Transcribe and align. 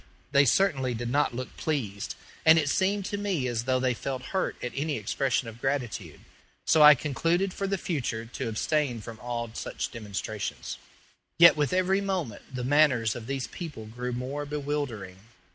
They 0.31 0.45
certainly 0.45 0.95
did 0.95 1.11
not 1.11 1.35
look 1.35 1.55
pleased, 1.57 2.15
and 2.43 2.57
it 2.57 2.69
seemed 2.69 3.05
to 3.05 3.19
me 3.19 3.45
as 3.47 3.65
though 3.65 3.79
they 3.79 3.93
felt 3.93 4.23
hurt 4.33 4.55
at 4.63 4.71
any 4.73 4.97
expression 4.97 5.47
of 5.47 5.61
gratitude, 5.61 6.21
so 6.65 6.81
I 6.81 6.95
concluded 6.95 7.53
for 7.53 7.67
the 7.67 7.77
future 7.77 8.25
to 8.25 8.49
abstain 8.49 9.01
from 9.01 9.19
all 9.19 9.51
such 9.53 9.91
demonstrations. 9.91 10.79
Yet 11.37 11.55
with 11.55 11.71
every 11.71 12.01
moment 12.01 12.41
the 12.51 12.63
manners 12.63 13.13
of 13.15 13.27
these 13.27 13.45
people 13.45 13.85
grew 13.85 14.11
more 14.11 14.43
bewildering. 14.43 15.19